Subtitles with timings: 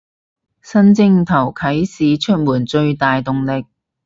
[0.63, 3.67] 新正頭啟市出門最大動力